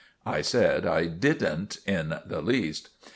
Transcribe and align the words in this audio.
I 0.25 0.41
said 0.41 0.87
I 0.87 1.05
didn't 1.05 1.77
in 1.85 2.15
the 2.25 2.41
least. 2.41 2.89